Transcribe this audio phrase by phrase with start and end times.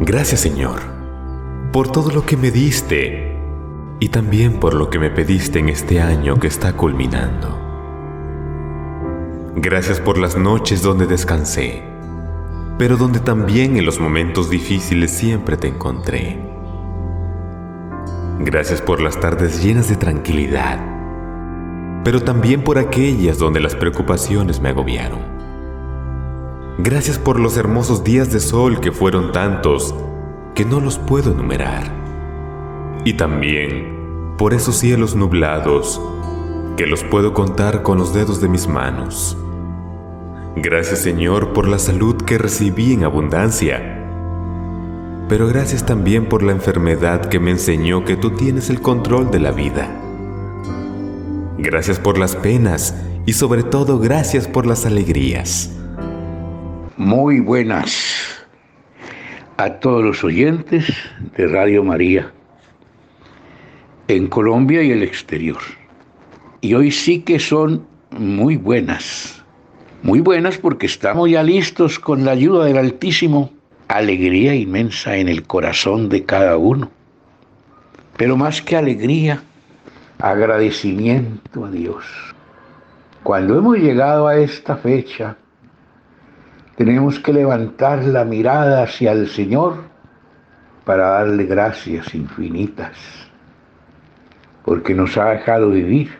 [0.00, 0.80] Gracias Señor,
[1.72, 3.38] por todo lo que me diste
[4.00, 7.60] y también por lo que me pediste en este año que está culminando.
[9.54, 11.84] Gracias por las noches donde descansé,
[12.76, 16.40] pero donde también en los momentos difíciles siempre te encontré.
[18.40, 20.80] Gracias por las tardes llenas de tranquilidad,
[22.02, 25.33] pero también por aquellas donde las preocupaciones me agobiaron.
[26.78, 29.94] Gracias por los hermosos días de sol que fueron tantos
[30.56, 31.92] que no los puedo enumerar.
[33.04, 36.00] Y también por esos cielos nublados
[36.76, 39.36] que los puedo contar con los dedos de mis manos.
[40.56, 44.04] Gracias Señor por la salud que recibí en abundancia.
[45.28, 49.38] Pero gracias también por la enfermedad que me enseñó que tú tienes el control de
[49.38, 49.88] la vida.
[51.56, 55.70] Gracias por las penas y sobre todo gracias por las alegrías.
[56.96, 58.46] Muy buenas
[59.56, 60.92] a todos los oyentes
[61.36, 62.32] de Radio María
[64.08, 65.58] en Colombia y el exterior.
[66.60, 69.44] Y hoy sí que son muy buenas
[70.04, 73.50] muy buenas porque estamos ya listos con la ayuda del Altísimo.
[73.88, 76.90] Alegría inmensa en el corazón de cada uno.
[78.18, 79.42] Pero más que alegría,
[80.18, 82.04] agradecimiento a Dios.
[83.22, 85.38] Cuando hemos llegado a esta fecha,
[86.76, 89.84] tenemos que levantar la mirada hacia el Señor
[90.84, 92.96] para darle gracias infinitas,
[94.64, 96.18] porque nos ha dejado vivir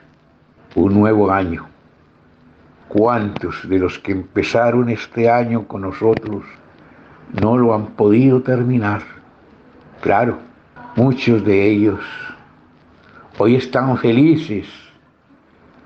[0.75, 1.75] un nuevo año
[2.95, 6.45] ¿Cuántos de los que empezaron este año con nosotros
[7.33, 9.03] no lo han podido terminar?
[10.01, 10.39] Claro,
[10.95, 11.99] muchos de ellos
[13.37, 14.69] hoy están felices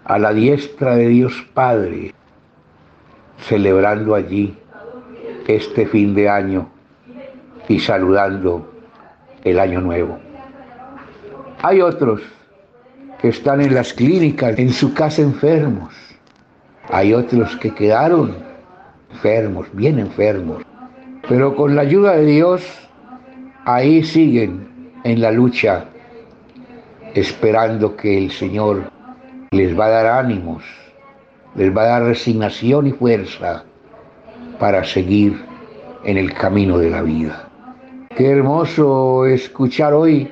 [0.04, 2.12] a la diestra de Dios Padre,
[3.40, 4.56] celebrando allí
[5.46, 6.68] este fin de año
[7.68, 8.70] y saludando
[9.44, 10.18] el año nuevo.
[11.62, 12.20] Hay otros
[13.20, 15.94] que están en las clínicas, en su casa enfermos,
[16.90, 18.36] hay otros que quedaron
[19.10, 20.62] enfermos, bien enfermos,
[21.28, 22.62] pero con la ayuda de Dios,
[23.64, 24.68] ahí siguen
[25.04, 25.84] en la lucha,
[27.14, 28.90] esperando que el Señor
[29.50, 30.62] les va a dar ánimos,
[31.54, 33.64] les va a dar resignación y fuerza
[34.58, 35.44] para seguir
[36.04, 37.48] en el camino de la vida.
[38.16, 40.30] Qué hermoso escuchar hoy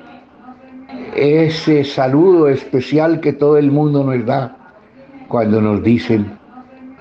[1.14, 4.56] ese saludo especial que todo el mundo nos da
[5.28, 6.36] cuando nos dicen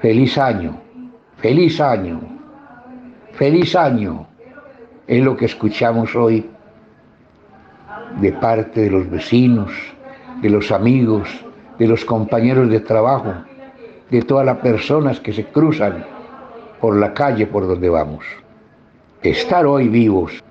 [0.01, 0.79] Feliz año,
[1.37, 2.21] feliz año,
[3.33, 4.27] feliz año.
[5.07, 6.47] Es lo que escuchamos hoy
[8.21, 9.71] de parte de los vecinos,
[10.43, 11.27] de los amigos,
[11.79, 13.33] de los compañeros de trabajo,
[14.09, 16.05] de todas las personas que se cruzan
[16.79, 18.25] por la calle por donde vamos.
[19.21, 20.43] Estar hoy vivos,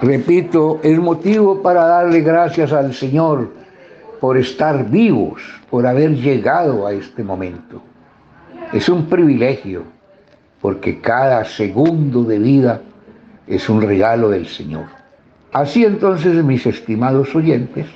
[0.00, 3.50] repito, es motivo para darle gracias al Señor
[4.20, 7.82] por estar vivos, por haber llegado a este momento.
[8.72, 9.84] Es un privilegio
[10.60, 12.80] porque cada segundo de vida
[13.46, 14.86] es un regalo del Señor.
[15.52, 17.86] Así entonces, mis estimados oyentes,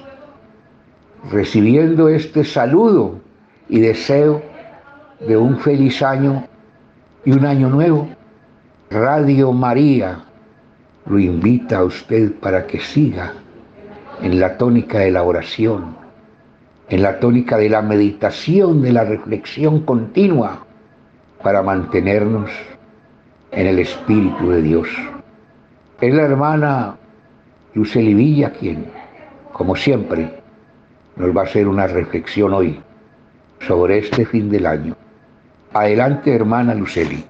[1.30, 3.20] recibiendo este saludo
[3.68, 4.42] y deseo
[5.26, 6.44] de un feliz año
[7.24, 8.08] y un año nuevo,
[8.90, 10.18] Radio María
[11.06, 13.32] lo invita a usted para que siga
[14.20, 15.96] en la tónica de la oración,
[16.88, 20.64] en la tónica de la meditación, de la reflexión continua,
[21.42, 22.50] para mantenernos
[23.50, 24.88] en el Espíritu de Dios.
[26.00, 26.96] Es la hermana
[27.74, 28.86] Luceli Villa quien,
[29.52, 30.40] como siempre,
[31.16, 32.80] nos va a hacer una reflexión hoy
[33.66, 34.96] sobre este fin del año.
[35.74, 37.24] Adelante, hermana Luceli.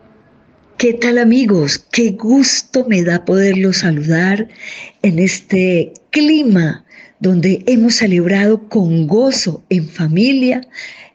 [0.77, 1.79] ¿Qué tal amigos?
[1.93, 4.49] Qué gusto me da poderlos saludar
[5.03, 6.85] en este clima
[7.21, 10.61] donde hemos celebrado con gozo en familia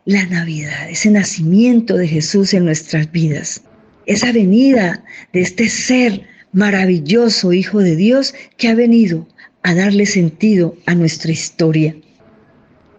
[0.06, 3.62] la Navidad, ese nacimiento de Jesús en nuestras vidas,
[4.06, 5.04] esa venida
[5.34, 6.22] de este ser
[6.54, 9.28] maravilloso Hijo de Dios que ha venido
[9.64, 11.94] a darle sentido a nuestra historia.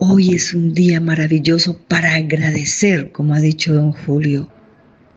[0.01, 4.49] Hoy es un día maravilloso para agradecer, como ha dicho don Julio.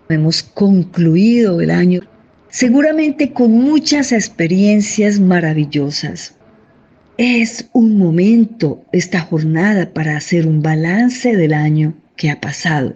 [0.10, 2.02] Hemos concluido el año
[2.50, 6.36] seguramente con muchas experiencias maravillosas,
[7.18, 12.96] es un momento, esta jornada, para hacer un balance del año que ha pasado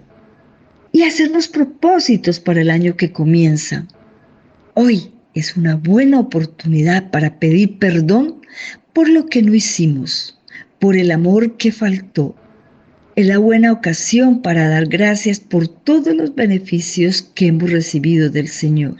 [0.91, 3.85] y hacernos propósitos para el año que comienza.
[4.73, 8.41] Hoy es una buena oportunidad para pedir perdón
[8.93, 10.34] por lo que no hicimos,
[10.85, 12.35] por el amor que faltó.
[13.15, 18.47] Es la buena ocasión para dar gracias por todos los beneficios que hemos recibido del
[18.47, 18.97] Señor.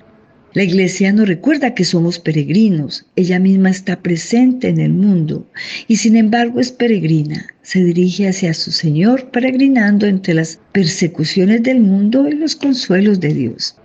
[0.56, 5.48] La iglesia nos recuerda que somos peregrinos, ella misma está presente en el mundo
[5.88, 11.82] y sin embargo es peregrina, se dirige hacia su Señor peregrinando entre las persecuciones del
[11.82, 13.76] mundo y los consuelos de Dios.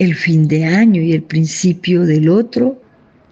[0.00, 2.82] El fin de año y el principio del otro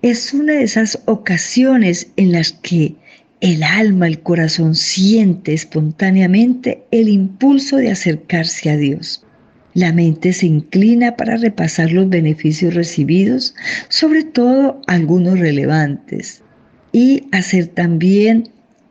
[0.03, 2.95] es una de esas ocasiones en las que
[3.41, 9.25] el alma, el corazón siente espontáneamente el impulso de acercarse a Dios.
[9.75, 13.55] La mente se inclina para repasar los beneficios recibidos,
[13.89, 16.43] sobre todo algunos relevantes,
[16.93, 18.49] y hacer también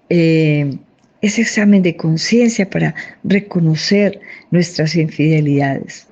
[0.09, 0.77] eh,
[1.21, 4.19] ese examen de conciencia para reconocer
[4.51, 6.06] nuestras infidelidades.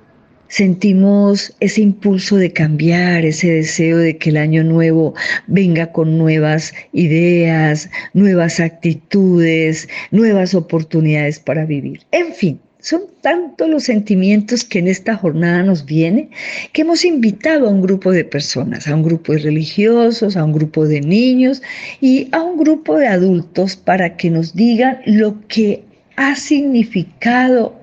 [0.48, 5.14] Sentimos ese impulso de cambiar, ese deseo de que el año nuevo
[5.48, 12.00] venga con nuevas ideas, nuevas actitudes, nuevas oportunidades para vivir.
[12.12, 16.28] En fin, son tantos los sentimientos que en esta jornada nos viene
[16.72, 20.52] que hemos invitado a un grupo de personas, a un grupo de religiosos, a un
[20.52, 21.62] grupo de niños
[22.00, 25.82] y a un grupo de adultos para que nos digan lo que
[26.14, 27.74] ha significado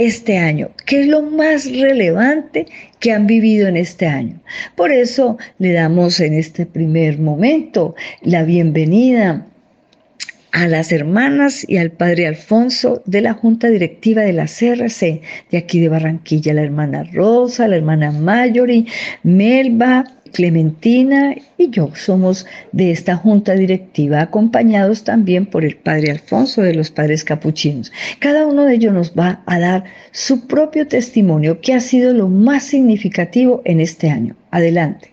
[0.00, 2.66] este año, qué es lo más relevante
[3.00, 4.40] que han vivido en este año.
[4.74, 9.46] Por eso le damos en este primer momento la bienvenida
[10.52, 15.20] a las hermanas y al padre Alfonso de la Junta Directiva de la CRC
[15.50, 18.86] de aquí de Barranquilla, la hermana Rosa, la hermana Mayori,
[19.22, 26.62] Melba, Clementina y yo somos de esta junta directiva, acompañados también por el padre Alfonso
[26.62, 27.92] de los padres capuchinos.
[28.18, 32.28] Cada uno de ellos nos va a dar su propio testimonio, que ha sido lo
[32.28, 34.36] más significativo en este año.
[34.50, 35.12] Adelante.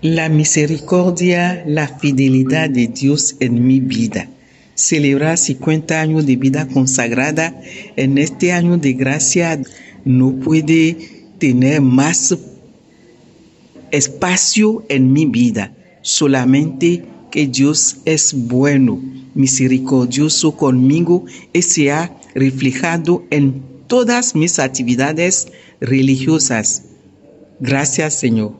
[0.00, 4.28] La misericordia, la fidelidad de Dios en mi vida
[4.74, 7.54] celebrar 50 años de vida consagrada
[7.96, 9.60] en este año de gracia
[10.04, 10.96] no puede
[11.38, 12.36] tener más
[13.92, 19.00] espacio en mi vida, solamente que Dios es bueno,
[19.34, 25.48] misericordioso conmigo y se ha reflejado en todas mis actividades
[25.80, 26.84] religiosas.
[27.60, 28.54] Gracias Señor.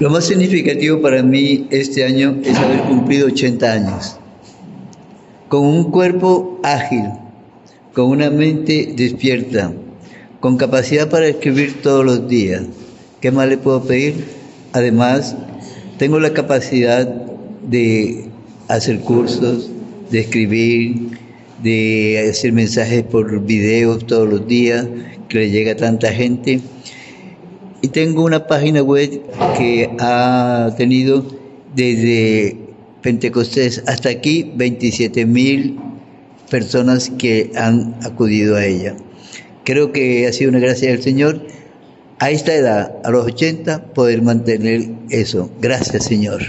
[0.00, 4.16] Lo más significativo para mí este año es haber cumplido 80 años,
[5.48, 7.04] con un cuerpo ágil,
[7.94, 9.72] con una mente despierta,
[10.38, 12.62] con capacidad para escribir todos los días.
[13.20, 14.26] ¿Qué más le puedo pedir?
[14.72, 15.36] Además,
[15.98, 18.26] tengo la capacidad de
[18.68, 19.70] hacer cursos,
[20.10, 21.18] de escribir,
[21.62, 24.86] de hacer mensajes por videos todos los días,
[25.28, 26.60] que le llega a tanta gente
[27.80, 29.20] y tengo una página web
[29.56, 31.24] que ha tenido
[31.74, 32.56] desde
[33.02, 35.78] Pentecostés hasta aquí 27 mil
[36.50, 38.96] personas que han acudido a ella.
[39.64, 41.42] Creo que ha sido una gracia del Señor
[42.18, 45.50] a esta edad, a los 80, poder mantener eso.
[45.60, 46.42] Gracias, Señor.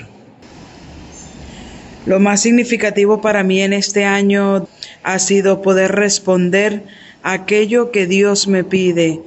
[2.05, 4.67] Lo más significativo para mí en este año
[5.03, 6.83] ha sido poder responder
[7.21, 9.21] a aquello que Dios me pide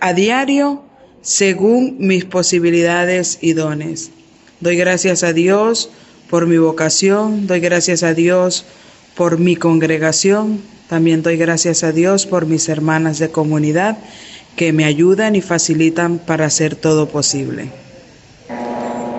[0.00, 0.82] a diario
[1.20, 4.10] según mis posibilidades y dones.
[4.60, 5.90] Doy gracias a Dios
[6.30, 8.64] por mi vocación, doy gracias a Dios
[9.14, 13.98] por mi congregación, también doy gracias a Dios por mis hermanas de comunidad
[14.56, 17.68] que me ayudan y facilitan para hacer todo posible.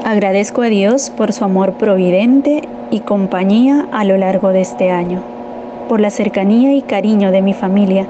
[0.03, 2.61] Agradezco a Dios por su amor providente
[2.91, 5.23] y compañía a lo largo de este año,
[5.89, 8.05] por la cercanía y cariño de mi familia,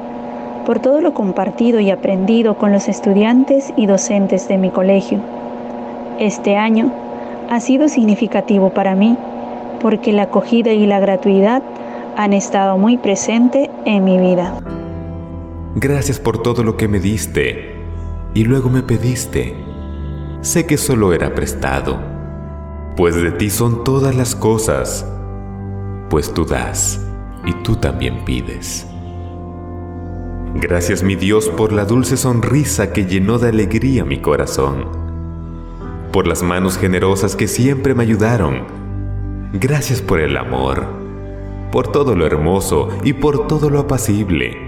[0.66, 5.20] por todo lo compartido y aprendido con los estudiantes y docentes de mi colegio.
[6.20, 6.92] Este año
[7.50, 9.18] ha sido significativo para mí
[9.82, 11.62] porque la acogida y la gratuidad
[12.18, 14.54] han estado muy presentes en mi vida.
[15.78, 17.76] Gracias por todo lo que me diste
[18.34, 19.54] y luego me pediste.
[20.40, 22.00] Sé que solo era prestado,
[22.96, 25.06] pues de ti son todas las cosas,
[26.10, 27.06] pues tú das
[27.46, 28.88] y tú también pides.
[30.54, 34.86] Gracias mi Dios por la dulce sonrisa que llenó de alegría mi corazón,
[36.14, 38.64] por las manos generosas que siempre me ayudaron.
[39.52, 40.86] Gracias por el amor,
[41.74, 44.65] por todo lo hermoso y por todo lo apacible,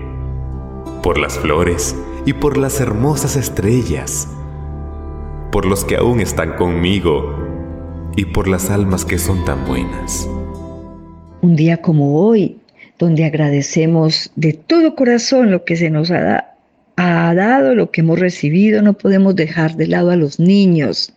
[1.01, 4.27] por las flores y por las hermosas estrellas,
[5.51, 7.47] por los que aún están conmigo
[8.15, 10.27] y por las almas que son tan buenas.
[11.41, 12.57] Un día como hoy,
[12.99, 16.56] donde agradecemos de todo corazón lo que se nos ha dado.
[16.97, 21.13] Ha dado, lo que hemos recibido, no podemos dejar de lado a los niños.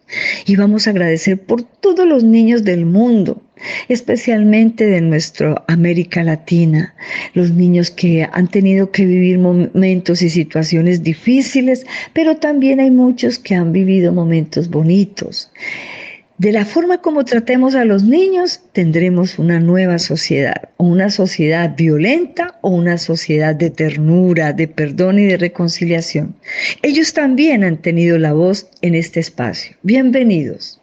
[0.46, 3.42] Y vamos a agradecer por todos los niños del mundo,
[3.88, 6.94] especialmente de nuestra América Latina,
[7.32, 13.38] los niños que han tenido que vivir momentos y situaciones difíciles, pero también hay muchos
[13.38, 15.50] que han vivido momentos bonitos.
[16.40, 21.76] De la forma como tratemos a los niños, tendremos una nueva sociedad, o una sociedad
[21.76, 26.34] violenta o una sociedad de ternura, de perdón y de reconciliación.
[26.80, 29.76] Ellos también han tenido la voz en este espacio.
[29.82, 30.80] Bienvenidos.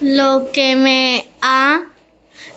[0.00, 1.82] Lo que me ha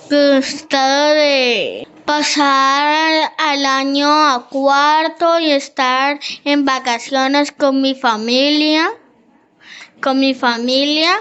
[0.10, 8.90] gustado de pasar al año a cuarto y estar en vacaciones con mi familia,
[10.00, 11.12] con mi familia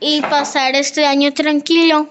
[0.00, 2.08] y pasar este año tranquilo.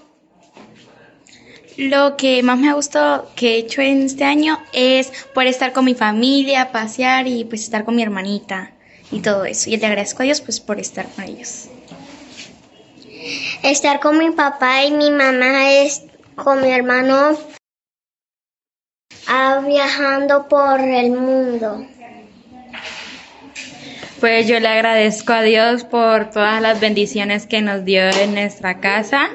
[1.77, 5.72] Lo que más me ha gustado que he hecho en este año es poder estar
[5.72, 8.72] con mi familia, pasear y pues estar con mi hermanita
[9.12, 9.69] y todo eso.
[9.69, 11.69] Y le agradezco a Dios pues por estar con ellos.
[13.63, 16.03] Estar con mi papá y mi mamá es
[16.36, 17.38] con mi hermano
[19.27, 21.86] ah, viajando por el mundo.
[24.20, 28.82] Pues yo le agradezco a Dios por todas las bendiciones que nos dio en nuestra
[28.82, 29.30] casa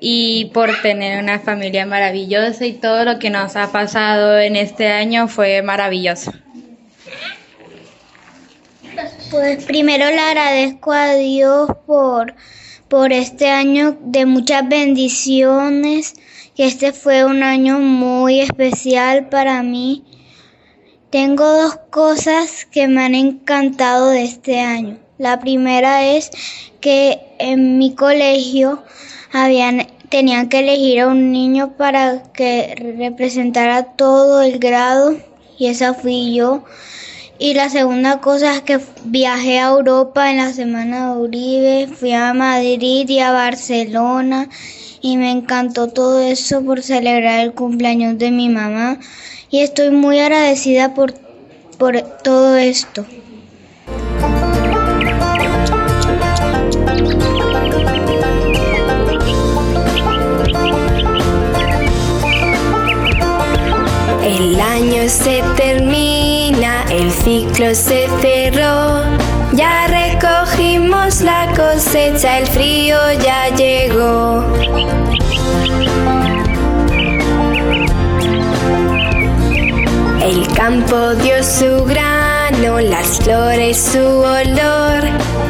[0.00, 4.88] y por tener una familia maravillosa y todo lo que nos ha pasado en este
[4.88, 6.30] año fue maravilloso.
[9.30, 12.34] Pues primero le agradezco a Dios por,
[12.88, 16.16] por este año de muchas bendiciones,
[16.54, 20.04] que este fue un año muy especial para mí
[21.12, 24.98] tengo dos cosas que me han encantado de este año.
[25.18, 26.30] La primera es
[26.80, 28.82] que en mi colegio
[29.30, 35.14] habían tenían que elegir a un niño para que representara todo el grado
[35.58, 36.64] y esa fui yo.
[37.38, 42.12] Y la segunda cosa es que viajé a Europa en la semana de Uribe, fui
[42.12, 44.48] a Madrid y a Barcelona
[45.02, 48.98] y me encantó todo eso por celebrar el cumpleaños de mi mamá
[49.52, 51.12] y estoy muy agradecida por,
[51.78, 53.04] por todo esto.
[64.24, 69.02] El año se termina, el ciclo se cerró.
[69.52, 74.46] Ya recogimos la cosecha, el frío ya llegó.
[80.92, 85.02] El campo dio su grano, las flores su olor.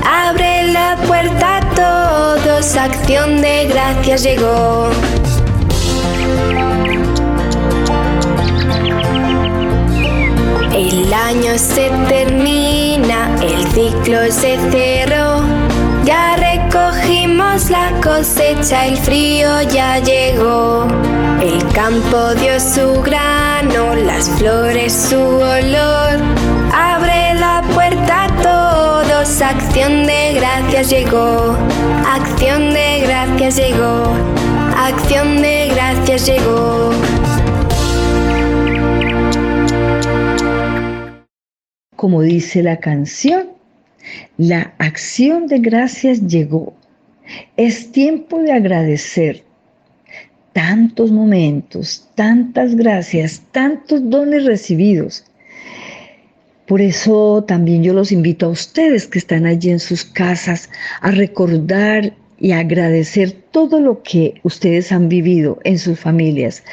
[0.07, 4.89] Abre la puerta a todos, acción de gracias llegó.
[10.73, 15.43] El año se termina, el ciclo se cerró.
[16.05, 16.37] Ya
[17.71, 20.87] la cosecha, el frío ya llegó.
[21.41, 26.21] El campo dio su grano, las flores su olor.
[26.73, 31.57] Abre la puerta a todos, acción de gracias llegó.
[32.07, 34.13] Acción de gracias llegó.
[34.77, 36.91] Acción de gracias llegó.
[41.97, 43.49] Como dice la canción,
[44.37, 46.75] la acción de gracias llegó.
[47.57, 49.45] Es tiempo de agradecer
[50.53, 55.25] tantos momentos, tantas gracias, tantos dones recibidos.
[56.67, 60.71] Por eso también yo los invito a ustedes que están allí en sus casas
[61.01, 66.65] a recordar y agradecer todo lo que ustedes han vivido en sus familias,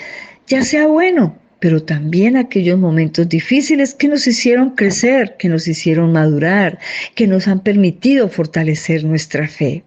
[0.47, 6.13] ya sea bueno, pero también aquellos momentos difíciles que nos hicieron crecer, que nos hicieron
[6.13, 6.79] madurar,
[7.13, 9.83] que nos han permitido fortalecer nuestra fe.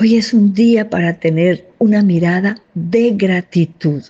[0.00, 4.02] Hoy es un día para tener una mirada de gratitud.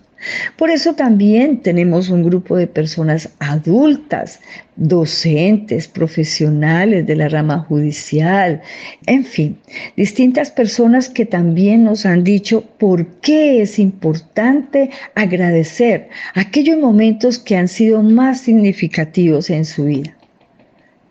[0.56, 4.38] Por eso también tenemos un grupo de personas adultas,
[4.76, 8.62] docentes, profesionales de la rama judicial,
[9.06, 9.58] en fin,
[9.96, 17.56] distintas personas que también nos han dicho por qué es importante agradecer aquellos momentos que
[17.56, 20.16] han sido más significativos en su vida.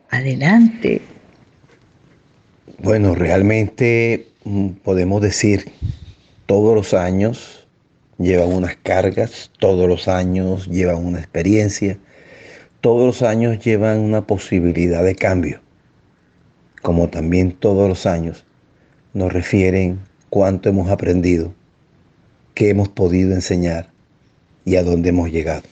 [0.10, 1.02] Adelante.
[2.80, 4.31] Bueno, realmente
[4.84, 5.72] podemos decir,
[6.46, 7.68] todos los años
[8.18, 11.98] llevan unas cargas, todos los años llevan una experiencia,
[12.82, 15.62] todos los años llevan una posibilidad de cambio,
[16.82, 18.46] como también todos los años
[19.14, 21.54] nos refieren cuánto hemos aprendido,
[22.54, 23.90] qué hemos podido enseñar
[24.66, 25.71] y a dónde hemos llegado.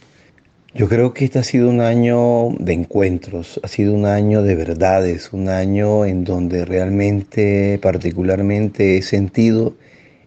[0.76, 4.54] Yo creo que este ha sido un año de encuentros, ha sido un año de
[4.54, 9.74] verdades, un año en donde realmente, particularmente, he sentido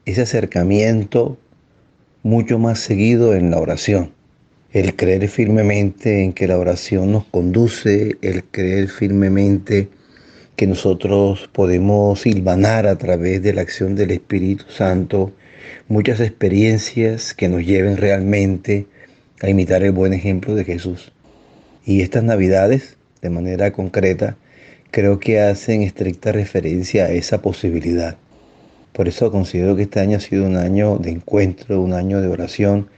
[0.05, 1.39] ese acercamiento
[2.25, 4.11] mucho más seguido en la oración.
[4.73, 9.91] El creer firmemente en que la oración nos conduce, el creer firmemente
[10.57, 15.31] que nosotros podemos silvanar a través de la acción del Espíritu Santo
[15.87, 18.87] muchas experiencias que nos lleven realmente
[19.43, 21.13] a imitar el buen ejemplo de Jesús.
[21.85, 24.37] Y estas navidades, de manera concreta,
[24.93, 28.17] creo que hacen estricta referencia a esa posibilidad.
[28.93, 32.29] Por eso considero que este año ha sido un año de encuentro, un año de
[32.29, 32.89] oración,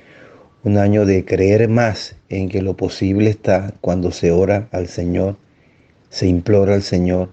[0.65, 5.37] un año de creer más en que lo posible está cuando se ora al Señor,
[6.11, 7.31] se implora al Señor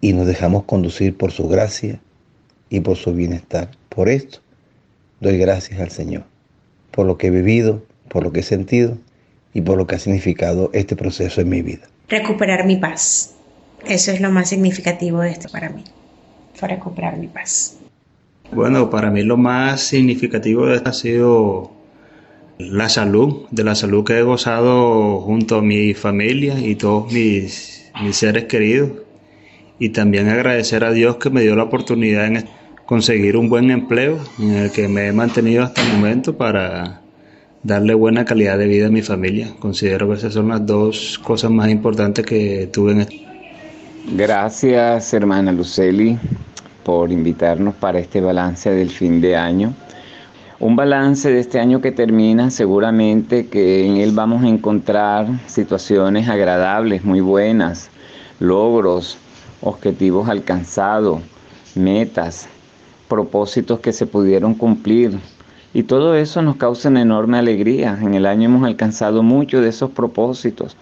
[0.00, 2.00] y nos dejamos conducir por su gracia
[2.68, 3.70] y por su bienestar.
[3.88, 4.38] Por esto
[5.20, 6.24] doy gracias al Señor,
[6.90, 8.98] por lo que he vivido, por lo que he sentido
[9.54, 11.88] y por lo que ha significado este proceso en mi vida.
[12.08, 13.36] Recuperar mi paz.
[13.86, 15.84] Eso es lo más significativo de esto para mí.
[16.54, 17.78] Fue recuperar mi paz.
[18.52, 21.70] Bueno, para mí lo más significativo de esto ha sido
[22.58, 27.90] la salud, de la salud que he gozado junto a mi familia y todos mis,
[28.02, 28.90] mis seres queridos.
[29.78, 32.44] Y también agradecer a Dios que me dio la oportunidad de
[32.84, 36.99] conseguir un buen empleo en el que me he mantenido hasta el momento para
[37.62, 39.48] darle buena calidad de vida a mi familia.
[39.58, 43.26] Considero que esas son las dos cosas más importantes que tuve en este.
[44.16, 46.18] Gracias, hermana Luceli,
[46.84, 49.74] por invitarnos para este balance del fin de año.
[50.58, 56.28] Un balance de este año que termina, seguramente que en él vamos a encontrar situaciones
[56.28, 57.88] agradables, muy buenas,
[58.40, 59.16] logros,
[59.62, 61.20] objetivos alcanzados,
[61.74, 62.46] metas,
[63.08, 65.18] propósitos que se pudieron cumplir,
[65.72, 67.96] y todo eso nos causa una enorme alegría.
[68.00, 70.76] En el año hemos alcanzado muchos de esos propósitos,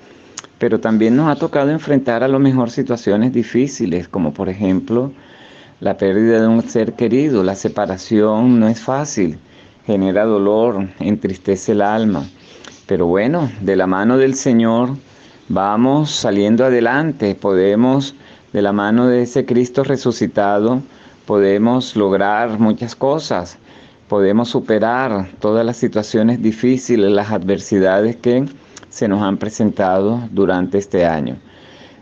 [0.58, 5.12] pero también nos ha tocado enfrentar a lo mejor situaciones difíciles, como por ejemplo
[5.80, 7.44] la pérdida de un ser querido.
[7.44, 9.38] La separación no es fácil,
[9.86, 12.26] genera dolor, entristece el alma.
[12.86, 14.96] Pero bueno, de la mano del Señor
[15.48, 18.14] vamos saliendo adelante, podemos,
[18.54, 20.80] de la mano de ese Cristo resucitado,
[21.26, 23.58] podemos lograr muchas cosas
[24.08, 28.46] podemos superar todas las situaciones difíciles, las adversidades que
[28.88, 31.36] se nos han presentado durante este año.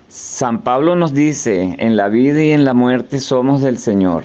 [0.09, 4.25] San Pablo nos dice, en la vida y en la muerte somos del Señor.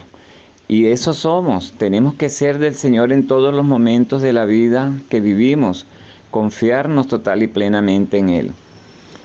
[0.68, 4.94] Y eso somos, tenemos que ser del Señor en todos los momentos de la vida
[5.10, 5.86] que vivimos,
[6.30, 8.52] confiarnos total y plenamente en Él.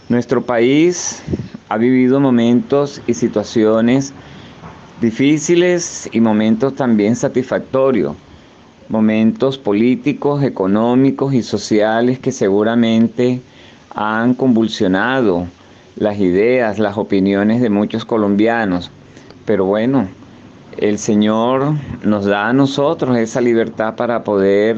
[0.09, 1.23] Nuestro país
[1.69, 4.13] ha vivido momentos y situaciones
[5.01, 8.17] difíciles y momentos también satisfactorios
[8.89, 13.41] momentos políticos, económicos y sociales que seguramente
[13.95, 15.47] han convulsionado
[15.97, 18.91] las ideas, las opiniones de muchos colombianos.
[19.45, 20.07] Pero bueno,
[20.77, 24.77] el Señor nos da a nosotros esa libertad para poder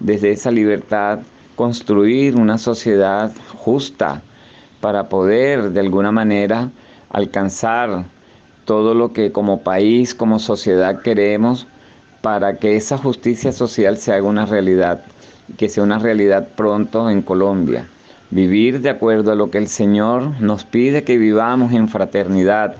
[0.00, 1.20] desde esa libertad
[1.54, 4.22] construir una sociedad justa,
[4.80, 6.70] para poder de alguna manera
[7.10, 8.04] alcanzar
[8.64, 11.66] todo lo que como país, como sociedad queremos
[12.26, 15.02] para que esa justicia social se haga una realidad,
[15.56, 17.86] que sea una realidad pronto en Colombia.
[18.30, 22.74] Vivir de acuerdo a lo que el Señor nos pide que vivamos en fraternidad,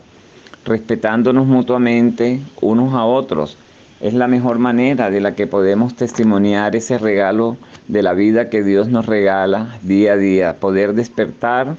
[0.65, 3.57] respetándonos mutuamente unos a otros.
[4.01, 7.57] Es la mejor manera de la que podemos testimoniar ese regalo
[7.87, 11.77] de la vida que Dios nos regala día a día, poder despertar,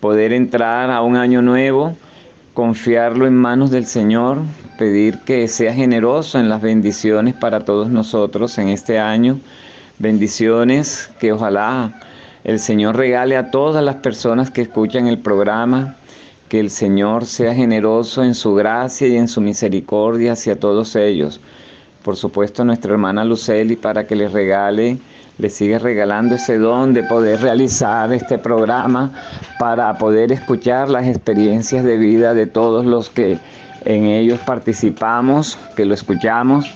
[0.00, 1.94] poder entrar a un año nuevo,
[2.54, 4.38] confiarlo en manos del Señor,
[4.76, 9.38] pedir que sea generoso en las bendiciones para todos nosotros en este año.
[9.98, 12.00] Bendiciones que ojalá
[12.44, 15.96] el Señor regale a todas las personas que escuchan el programa,
[16.48, 21.40] que el Señor sea generoso en su gracia y en su misericordia hacia todos ellos.
[22.02, 24.98] Por supuesto, nuestra hermana Luceli para que les regale,
[25.38, 29.10] le sigue regalando ese don de poder realizar este programa
[29.58, 33.38] para poder escuchar las experiencias de vida de todos los que
[33.84, 36.66] en ellos participamos, que lo escuchamos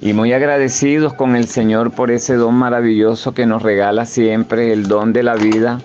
[0.00, 4.86] y muy agradecidos con el Señor por ese don maravilloso que nos regala siempre, el
[4.86, 5.80] don de la vida,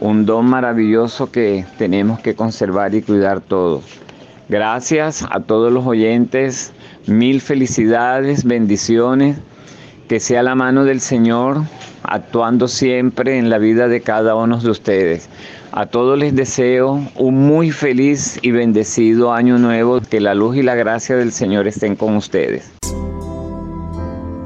[0.00, 3.84] un don maravilloso que tenemos que conservar y cuidar todos.
[4.48, 6.72] Gracias a todos los oyentes,
[7.06, 9.38] mil felicidades, bendiciones,
[10.08, 11.62] que sea la mano del Señor
[12.02, 15.28] actuando siempre en la vida de cada uno de ustedes.
[15.76, 20.62] A todos les deseo un muy feliz y bendecido año nuevo, que la luz y
[20.62, 22.70] la gracia del Señor estén con ustedes.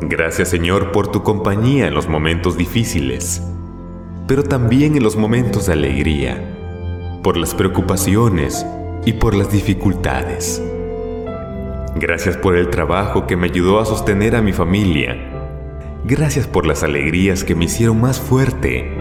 [0.01, 3.43] Gracias Señor por tu compañía en los momentos difíciles.
[4.27, 8.65] pero también en los momentos de alegría, por las preocupaciones
[9.05, 10.63] y por las dificultades.
[11.97, 15.17] Gracias por el trabajo que me ayudó a sostener a mi familia.
[16.05, 18.97] Gracias por las alegrías que me hicieron más fuerte.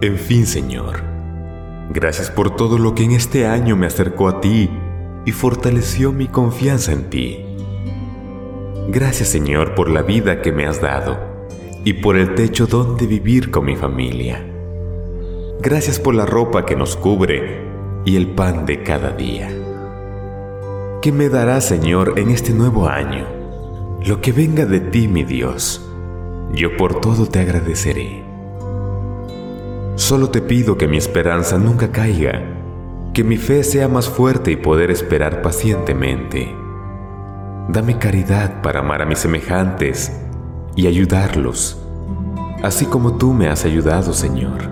[0.00, 1.13] En fin, Señor,
[1.94, 4.68] gracias por todo lo que en este año me acercó a ti
[5.24, 7.46] y fortaleció mi confianza en ti.
[8.88, 11.16] Gracias, Señor, por la vida que me has dado
[11.84, 14.44] y por el techo donde vivir con mi familia.
[15.62, 17.62] Gracias por la ropa que nos cubre
[18.04, 19.48] y el pan de cada día.
[21.00, 23.26] ¿Qué me darás, Señor, en este nuevo año?
[24.04, 25.88] Lo que venga de ti, mi Dios,
[26.52, 28.23] yo por todo te agradeceré.
[29.96, 32.42] Solo te pido que mi esperanza nunca caiga,
[33.12, 36.54] que mi fe sea más fuerte y poder esperar pacientemente.
[37.68, 40.12] Dame caridad para amar a mis semejantes
[40.74, 41.80] y ayudarlos,
[42.62, 44.70] así como tú me has ayudado, Señor.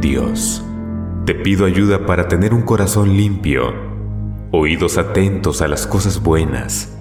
[0.00, 0.64] Dios,
[1.26, 3.86] te pido ayuda para tener un corazón limpio
[4.52, 6.96] oídos atentos a las cosas buenas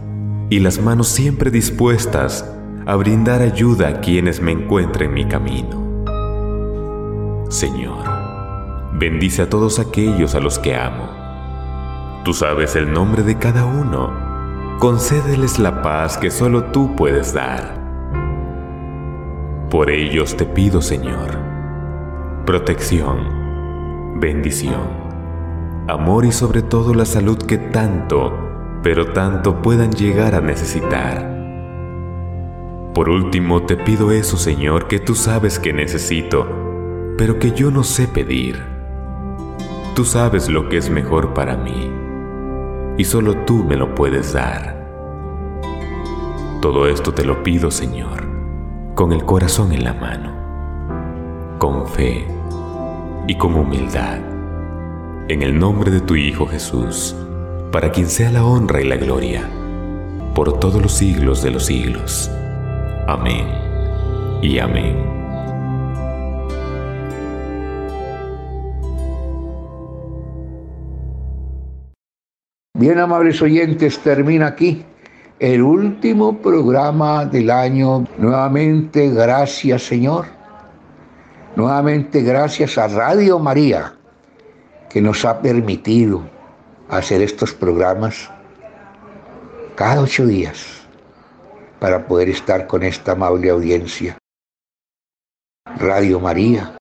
[0.50, 2.46] y las manos siempre dispuestas
[2.86, 5.85] a brindar ayuda a quienes me encuentren en mi camino.
[7.56, 8.04] Señor,
[9.00, 11.08] bendice a todos aquellos a los que amo.
[12.26, 14.12] Tú sabes el nombre de cada uno.
[14.80, 17.80] Concédeles la paz que solo tú puedes dar.
[19.70, 21.40] Por ellos te pido, Señor,
[22.46, 25.06] protección, bendición
[25.88, 28.34] amor y sobre todo la salud que tanto,
[28.84, 31.34] pero tanto puedan llegar a necesitar.
[32.94, 36.65] Por último, te pido eso, Señor, que tú sabes que necesito,
[37.18, 38.62] pero que yo no sé pedir.
[39.96, 41.92] Tú sabes lo que es mejor para mí,
[42.98, 44.76] y solo tú me lo puedes dar.
[46.62, 48.24] Todo esto te lo pido, Señor,
[48.96, 50.32] con el corazón en la mano,
[51.60, 52.28] con fe
[53.28, 54.36] y con humildad
[55.28, 57.16] en el nombre de tu Hijo Jesús,
[57.72, 59.50] para quien sea la honra y la gloria,
[60.36, 62.30] por todos los siglos de los siglos.
[63.08, 63.48] Amén
[64.44, 65.25] y amén.
[72.78, 74.84] Bien, amables oyentes, termina aquí
[75.40, 78.06] el último programa del año.
[78.18, 80.26] Nuevamente, gracias Señor.
[81.56, 83.96] Nuevamente, gracias a Radio María
[84.90, 86.30] que nos ha permitido
[86.90, 88.30] hacer estos programas
[89.76, 90.86] cada ocho días
[91.80, 94.18] para poder estar con esta amable audiencia.
[95.78, 96.76] Radio María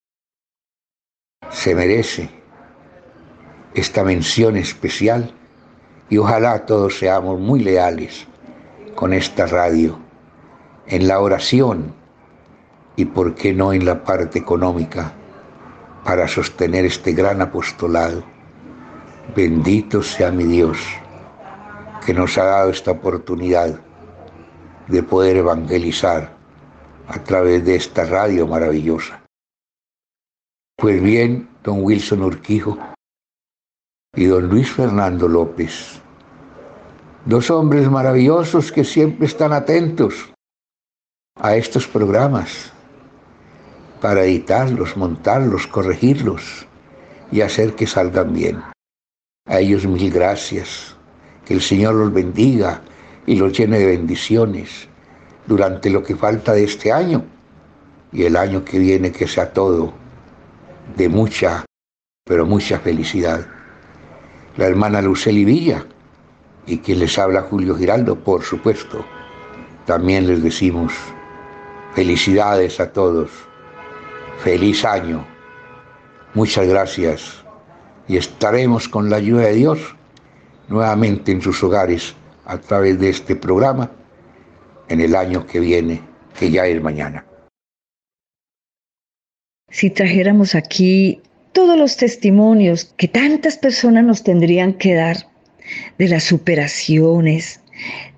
[1.50, 2.28] se merece
[3.74, 5.32] esta mención especial
[6.14, 8.24] y ojalá todos seamos muy leales
[8.94, 9.98] con esta radio
[10.86, 11.92] en la oración
[12.94, 15.12] y por qué no en la parte económica
[16.04, 18.22] para sostener este gran apostolado.
[19.34, 20.78] Bendito sea mi Dios
[22.06, 23.80] que nos ha dado esta oportunidad
[24.86, 26.30] de poder evangelizar
[27.08, 29.20] a través de esta radio maravillosa.
[30.76, 32.78] Pues bien, don Wilson Urquijo
[34.14, 36.03] y don Luis Fernando López,
[37.26, 40.30] dos hombres maravillosos que siempre están atentos
[41.40, 42.70] a estos programas
[44.00, 46.66] para editarlos, montarlos, corregirlos
[47.32, 48.62] y hacer que salgan bien.
[49.46, 50.96] A ellos mil gracias.
[51.46, 52.80] Que el Señor los bendiga
[53.26, 54.88] y los llene de bendiciones
[55.46, 57.22] durante lo que falta de este año
[58.12, 59.92] y el año que viene que sea todo
[60.96, 61.64] de mucha,
[62.24, 63.46] pero mucha felicidad.
[64.56, 65.84] La hermana Luceli Villa
[66.66, 69.04] y quien les habla Julio Giraldo, por supuesto.
[69.86, 70.92] También les decimos
[71.94, 73.30] felicidades a todos
[74.44, 75.26] Feliz año.
[76.34, 77.44] Muchas gracias.
[78.08, 79.96] Y estaremos con la ayuda de Dios
[80.68, 83.90] nuevamente en sus hogares a través de este programa
[84.88, 86.02] en el año que viene,
[86.38, 87.24] que ya es mañana.
[89.70, 91.22] Si trajéramos aquí
[91.52, 95.16] todos los testimonios que tantas personas nos tendrían que dar
[95.98, 97.60] de las superaciones,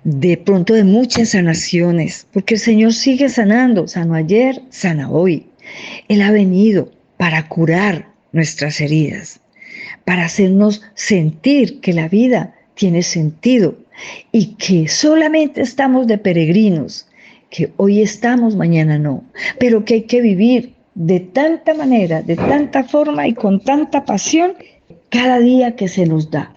[0.03, 5.47] de pronto de muchas sanaciones, porque el Señor sigue sanando, sano ayer, sana hoy.
[6.07, 9.39] Él ha venido para curar nuestras heridas,
[10.05, 13.75] para hacernos sentir que la vida tiene sentido
[14.31, 17.07] y que solamente estamos de peregrinos,
[17.49, 19.23] que hoy estamos, mañana no,
[19.59, 24.53] pero que hay que vivir de tanta manera, de tanta forma y con tanta pasión
[25.09, 26.56] cada día que se nos da.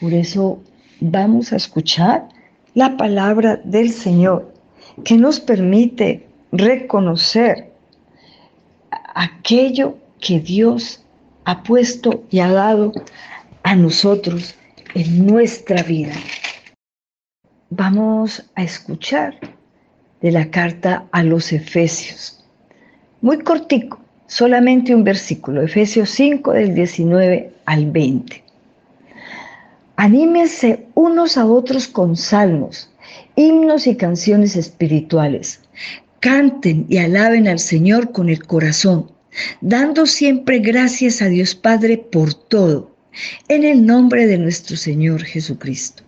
[0.00, 0.62] Por eso
[1.00, 2.28] vamos a escuchar
[2.74, 4.52] la palabra del Señor
[5.04, 7.70] que nos permite reconocer
[9.14, 11.02] aquello que Dios
[11.44, 12.92] ha puesto y ha dado
[13.62, 14.54] a nosotros
[14.94, 16.14] en nuestra vida.
[17.70, 19.38] Vamos a escuchar
[20.20, 22.44] de la carta a los Efesios.
[23.20, 28.47] Muy cortico, solamente un versículo, Efesios 5 del 19 al 20.
[29.98, 32.88] Anímense unos a otros con salmos,
[33.34, 35.58] himnos y canciones espirituales.
[36.20, 39.10] Canten y alaben al Señor con el corazón,
[39.60, 42.94] dando siempre gracias a Dios Padre por todo,
[43.48, 46.04] en el nombre de nuestro Señor Jesucristo.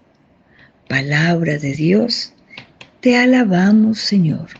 [0.88, 2.32] Palabra de Dios,
[3.00, 4.50] te alabamos Señor.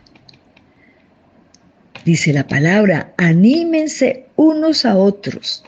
[2.04, 5.62] Dice la palabra, anímense unos a otros.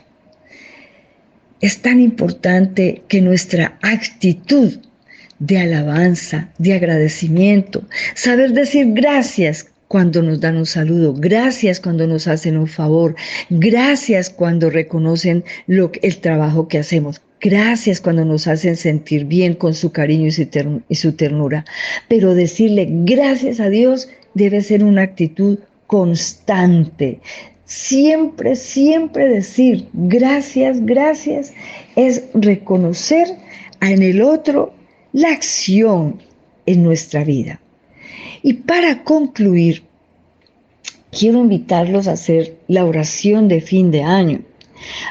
[1.63, 4.73] Es tan importante que nuestra actitud
[5.39, 7.81] de alabanza, de agradecimiento,
[8.15, 13.15] saber decir gracias cuando nos dan un saludo, gracias cuando nos hacen un favor,
[13.49, 19.93] gracias cuando reconocen el trabajo que hacemos, gracias cuando nos hacen sentir bien con su
[19.93, 20.27] cariño
[20.89, 21.63] y su ternura.
[22.09, 27.21] Pero decirle gracias a Dios debe ser una actitud constante.
[27.65, 31.53] Siempre, siempre decir gracias, gracias
[31.95, 33.27] es reconocer
[33.81, 34.73] en el otro
[35.13, 36.21] la acción
[36.65, 37.59] en nuestra vida.
[38.41, 39.83] Y para concluir,
[41.17, 44.41] quiero invitarlos a hacer la oración de fin de año.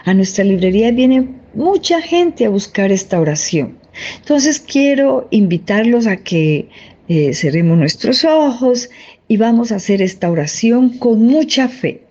[0.05, 3.79] A nuestra librería viene mucha gente a buscar esta oración.
[4.19, 6.69] Entonces quiero invitarlos a que
[7.09, 8.91] eh, cerremos nuestros ojos
[9.29, 12.02] y vamos a hacer esta oración con mucha fe.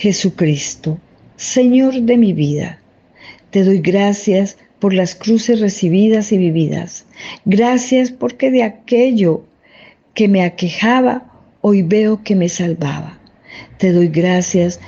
[0.00, 0.98] Jesucristo,
[1.36, 2.80] Señor de mi vida,
[3.50, 7.04] te doy gracias por las cruces recibidas y vividas.
[7.44, 9.44] Gracias porque de aquello
[10.14, 13.18] que me aquejaba, hoy veo que me salvaba.
[13.76, 14.80] Te doy gracias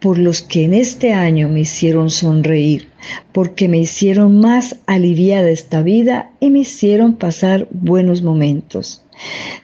[0.00, 2.88] por los que en este año me hicieron sonreír,
[3.32, 9.04] porque me hicieron más aliviada esta vida y me hicieron pasar buenos momentos.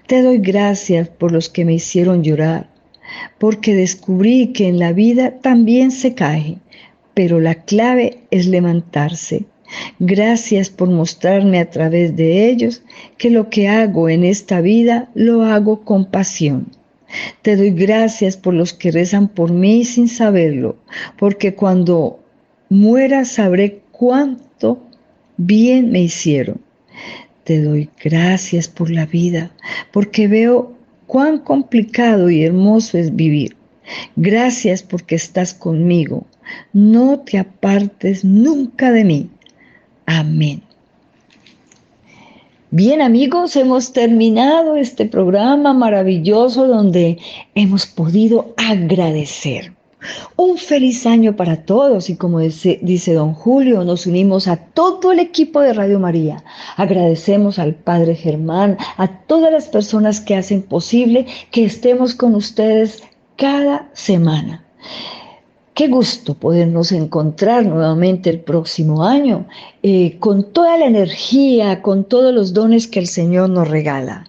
[0.06, 2.68] Te doy gracias por los que me hicieron llorar,
[3.38, 6.58] porque descubrí que en la vida también se cae,
[7.14, 9.44] pero la clave es levantarse.
[9.98, 12.82] Gracias por mostrarme a través de ellos
[13.18, 16.68] que lo que hago en esta vida lo hago con pasión.
[17.42, 20.76] Te doy gracias por los que rezan por mí sin saberlo,
[21.18, 22.20] porque cuando
[22.68, 24.80] muera sabré cuánto
[25.36, 26.60] bien me hicieron.
[27.44, 29.50] Te doy gracias por la vida,
[29.92, 30.76] porque veo
[31.10, 33.56] cuán complicado y hermoso es vivir.
[34.14, 36.24] Gracias porque estás conmigo.
[36.72, 39.30] No te apartes nunca de mí.
[40.06, 40.62] Amén.
[42.70, 47.18] Bien amigos, hemos terminado este programa maravilloso donde
[47.56, 49.72] hemos podido agradecer.
[50.36, 55.18] Un feliz año para todos y como dice, don Julio, nos unimos a todo el
[55.18, 56.42] equipo de Radio María.
[56.76, 63.02] Agradecemos al Padre Germán, a todas las personas que hacen posible que estemos con ustedes
[63.36, 64.64] cada semana.
[65.74, 69.46] Qué gusto podernos encontrar nuevamente el próximo año
[69.82, 74.28] eh, con toda la energía, con todos los dones que el Señor nos regala.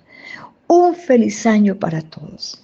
[0.67, 2.63] Un feliz año para todos.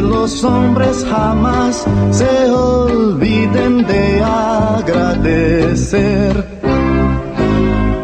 [0.00, 6.44] los hombres jamás se olviden de agradecer.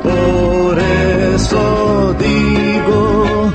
[0.02, 3.52] Por eso digo,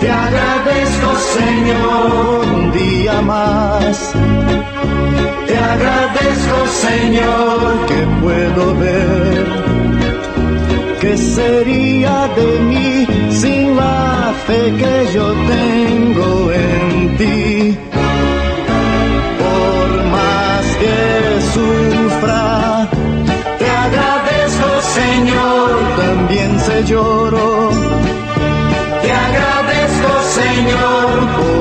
[0.00, 2.10] te agradezco Señor
[3.22, 4.12] más.
[5.46, 9.59] Te agradezco, Señor, que puedo ver.
[11.10, 17.76] ¿Qué sería de mí sin la fe que yo tengo en ti.
[19.42, 20.98] Por más que
[21.54, 22.88] sufra,
[23.58, 24.68] te agradezco
[24.98, 25.70] Señor,
[26.00, 27.70] también se lloro.
[29.02, 31.59] Te agradezco Señor por